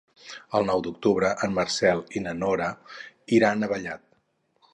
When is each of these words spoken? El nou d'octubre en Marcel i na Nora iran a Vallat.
El 0.59 0.63
nou 0.69 0.79
d'octubre 0.87 1.29
en 1.47 1.53
Marcel 1.59 2.01
i 2.21 2.25
na 2.25 2.35
Nora 2.41 2.71
iran 3.41 3.61
a 3.61 3.71
Vallat. 3.75 4.05